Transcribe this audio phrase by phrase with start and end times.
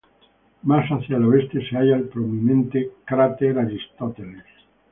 [0.63, 4.45] Más hacia el oeste se halla el prominente cráter Aristóteles.